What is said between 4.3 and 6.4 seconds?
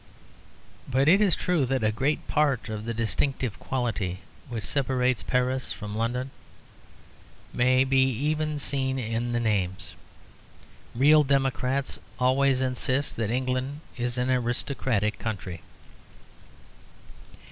which separates Paris from London